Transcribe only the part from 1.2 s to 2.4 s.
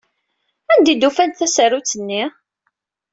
tasarut-nni?